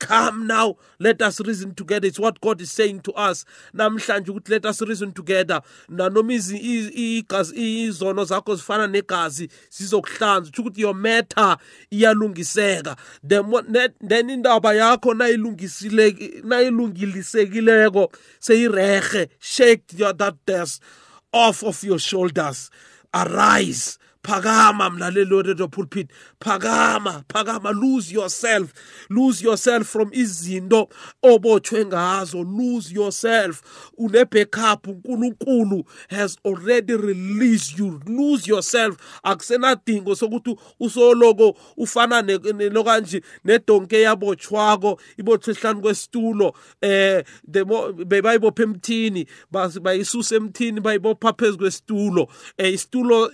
Come 0.00 0.46
now 0.46 0.76
let 0.98 1.22
us 1.22 1.40
reason 1.40 1.74
together. 1.74 2.08
It's 2.08 2.18
what 2.18 2.40
god 2.40 2.60
is 2.60 2.72
saying 2.72 3.00
to 3.02 3.12
us. 3.12 3.44
Namhlanje 3.74 4.26
ukuthi 4.26 4.50
let 4.50 4.66
us 4.66 4.82
reason 4.82 5.12
together. 5.12 5.62
Nanoma 5.88 6.32
igazi 6.32 7.86
izono 7.86 8.24
zakho 8.24 8.56
zifana 8.56 8.86
negazi 8.86 9.48
zizokuhlanza 9.70 10.50
utsho 10.50 10.62
ukuthi 10.62 10.80
your 10.80 10.94
matter 10.94 11.56
iyalungiseka. 11.90 12.96
Then 13.22 14.30
indaba 14.30 14.74
yakho 14.74 15.14
nayilungilisekileko 15.14 18.12
seyirehe 18.40 19.28
shake 19.38 19.96
that 19.96 20.36
dust 20.44 20.82
off 21.32 21.62
of 21.62 21.84
your 21.84 21.98
shoulders. 21.98 22.70
Arise 23.14 23.98
phakama 24.24 24.90
mlaleli 24.90 25.34
weredio 25.34 25.68
pulpit. 25.68 26.10
Phakama 26.40 27.24
phakama. 27.28 27.72
Lose 27.72 28.10
yourself. 28.12 28.72
Lose 29.10 29.42
yourself 29.42 29.86
from 29.86 30.10
izinto 30.12 30.88
obotshwe 31.22 31.84
ngazo. 31.84 32.42
Lose 32.42 32.92
yourself. 32.92 33.62
Une-backup. 33.98 34.86
Unkulunkulu 34.86 35.84
has 36.10 36.36
already 36.44 36.94
released 36.94 37.78
you. 37.78 38.00
Lose 38.06 38.46
yourself. 38.46 38.96
Akusenadingo 39.24 40.14
sokuthi 40.14 40.56
usoloko 40.80 41.56
ufana 41.76 42.22
lokanje 42.70 43.22
nedonke 43.44 44.00
yabotshwako 44.00 45.00
ibotshwe 45.18 45.54
ehlanu 45.54 45.80
kwesitulo 45.80 46.54
eh 46.80 47.24
bayibopha 48.06 48.62
emthini 48.62 49.26
bayisusa 49.82 50.36
emthini 50.36 50.80
bayibopha 50.80 51.32
phezu 51.32 51.58
kwesitulo 51.58 52.28
eh 52.58 52.74
isitulo 52.74 53.30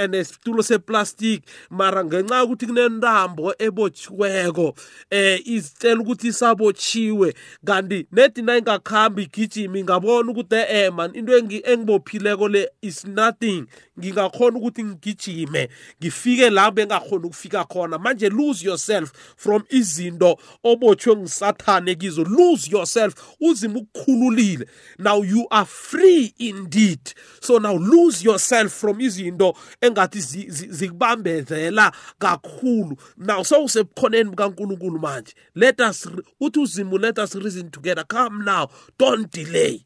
and 0.00 0.14
isitulo 0.28 0.62
seplastic. 0.62 1.42
Mara 1.70 2.04
ngenxa 2.04 2.44
ukuthi 2.44 2.66
kunentambo 2.66 3.54
ebotshiweko 3.58 4.74
eh 5.10 5.40
izitshela 5.44 6.00
ukuthi 6.00 6.28
isabotshiwe 6.28 7.34
kanti 7.64 8.06
nedi 8.12 8.42
nayingakhambi 8.42 9.22
igijimi 9.22 9.82
ngabona 9.82 10.30
ukuthi 10.30 10.56
eh 10.56 10.92
man 10.92 11.14
into 11.14 11.32
engibophileko 11.38 12.48
le 12.48 12.68
is 12.82 13.04
nothing. 13.06 13.66
Ngingakhona 13.98 14.58
ukuthi 14.58 14.84
ngigijime 14.84 15.68
ngifike 16.00 16.50
la 16.50 16.70
bengakhona 16.70 17.26
ukufika 17.26 17.64
khona. 17.64 17.98
Manje 17.98 18.28
lose 18.28 18.66
yourself 18.66 19.12
from 19.36 19.62
izinto 19.70 20.38
obotshwe 20.64 21.16
ngisathane 21.16 21.94
kizo. 21.94 22.24
Lose 22.24 22.70
yourself 22.70 23.14
uzima 23.40 23.78
ukukhululile. 23.80 24.66
Now 24.98 25.22
you 25.22 25.46
are 25.50 25.66
free 25.66 26.34
indeed. 26.38 27.14
So 27.40 27.58
now 27.58 27.76
lose 27.76 28.24
yourself 28.24 28.72
from 28.72 29.00
izinto 29.00 29.56
engathi 29.80 30.20
zikubambezela 30.70 31.92
kakhulu. 32.18 32.98
Now 33.16 33.42
sowusebukhoneni 33.42 34.30
bukankulunkulu 34.30 34.98
manje. 34.98 35.34
Let 35.54 35.80
us 35.80 36.08
uthi 36.40 36.60
uzimu 36.60 36.98
let 36.98 37.18
us 37.18 37.34
reason 37.34 37.70
together. 37.70 38.04
Come 38.04 38.44
now 38.44 38.68
don't 38.98 39.30
delay. 39.30 39.84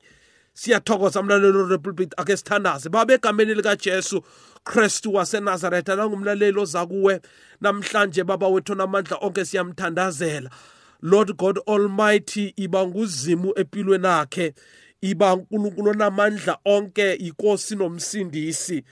Siyathokoza 0.54 1.22
mlalelo 1.22 1.66
republic 1.68 2.12
ake 2.16 2.36
sithandaze. 2.36 2.88
Baba 2.88 3.14
egameni 3.14 3.54
likajesu 3.54 4.22
kristu 4.64 5.14
wasenazaretha 5.14 5.96
nangumlaleli 5.96 6.58
oza 6.58 6.86
kuwe. 6.86 7.20
Namhlanje 7.60 8.24
baba 8.24 8.48
wethu 8.48 8.74
namandla 8.74 9.16
onke 9.20 9.44
siyamthandazela. 9.44 10.50
Lord 11.02 11.36
god 11.36 11.58
almighty 11.66 12.54
iba 12.56 12.86
nguzimu 12.86 13.52
empilweni 13.56 14.06
akhe 14.06 14.54
iba 15.00 15.34
unkulunkulu 15.34 15.90
onamandla 15.90 16.58
onke 16.64 17.12
inkosi 17.14 17.76
nomsindisi. 17.76 18.84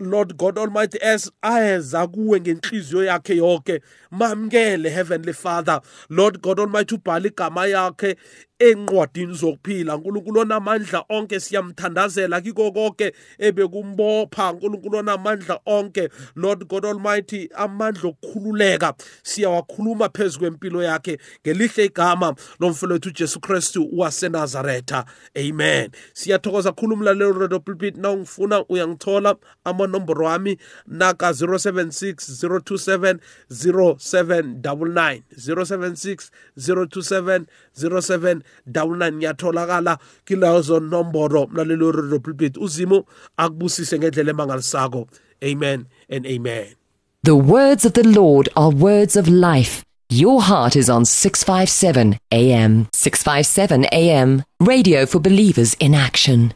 Lord 0.00 0.36
God 0.36 0.58
Almighty 0.58 0.98
as 1.02 1.30
ayeza 1.42 2.06
kuwe 2.06 2.40
ngenhliziyo 2.40 3.04
yakhe 3.04 3.36
yonke. 3.36 3.80
Mamkele 4.10 4.90
heavenly 4.90 5.32
father. 5.32 5.80
Lord 6.08 6.40
God 6.40 6.60
Almighty 6.60 6.94
ubhala 6.94 7.26
igama 7.26 7.66
yakhe. 7.66 8.16
Encwadini 8.58 9.34
zokuphila. 9.34 9.96
uNkulunkulu 9.96 10.40
onamandla 10.40 11.04
onke 11.08 11.40
siyamthandazela 11.40 12.40
kiko 12.40 12.72
konke 12.72 13.12
ebekumbopha. 13.38 14.52
uNkulunkulu 14.52 14.98
onamandla 14.98 15.60
onke 15.66 16.08
Lord 16.36 16.68
God 16.68 16.84
Almighty 16.84 17.48
amandla 17.54 18.08
okukhululeka. 18.08 18.94
Siyawakhuluma 19.22 20.08
phezulu 20.08 20.38
kwempilo 20.40 20.82
yakhe 20.82 21.18
ngelihle 21.46 21.84
igama 21.84 22.34
lomfowethu 22.60 23.08
uJesu 23.08 23.40
Kristu 23.40 23.88
waseNazaretha. 23.92 25.04
Amen. 25.36 25.90
Siyathokoza 26.12 26.72
khulu 26.72 26.94
umlalelo 26.94 27.32
radio 27.32 27.60
pulpit. 27.60 27.96
Na 27.96 28.10
ungifuna 28.10 28.64
uyangithola. 28.68 29.36
Amanomboro 29.64 30.26
wami 30.26 30.58
naka 30.86 31.30
076 31.30 32.14
027 32.48 33.18
0799 33.50 35.22
076 35.36 36.30
027 36.58 37.44
07 37.76 38.40
kilezo 40.24 40.80
nomboro 40.80 41.48
uzimo 42.58 43.04
akubusise 43.36 43.98
ngendlela 43.98 44.30
emangalisako. 44.30 45.08
Amen 45.42 45.86
and 46.10 46.26
amen. 46.26 46.66
The 47.22 47.36
words 47.36 47.84
of 47.84 47.92
the 47.92 48.02
lord 48.02 48.48
are 48.56 48.70
words 48.70 49.16
of 49.16 49.28
life. 49.28 49.84
Your 50.10 50.40
heart 50.40 50.76
is 50.76 50.88
on 50.88 51.04
657 51.04 52.18
am 52.32 52.88
657 52.92 53.84
am 53.84 54.42
radio 54.60 55.04
for 55.04 55.20
believers 55.20 55.74
in 55.74 55.94
action 55.94 56.54